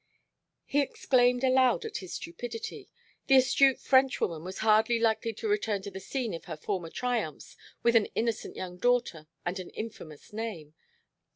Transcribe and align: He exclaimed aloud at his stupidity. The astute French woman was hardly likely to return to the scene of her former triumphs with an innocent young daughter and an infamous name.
He 0.65 0.81
exclaimed 0.81 1.43
aloud 1.43 1.85
at 1.85 1.97
his 1.97 2.15
stupidity. 2.15 2.89
The 3.27 3.35
astute 3.35 3.79
French 3.79 4.19
woman 4.19 4.43
was 4.43 4.57
hardly 4.65 4.97
likely 4.97 5.31
to 5.33 5.47
return 5.47 5.83
to 5.83 5.91
the 5.91 5.99
scene 5.99 6.33
of 6.33 6.45
her 6.45 6.57
former 6.57 6.89
triumphs 6.89 7.55
with 7.83 7.95
an 7.95 8.07
innocent 8.15 8.55
young 8.55 8.77
daughter 8.77 9.27
and 9.45 9.59
an 9.59 9.69
infamous 9.69 10.33
name. 10.33 10.73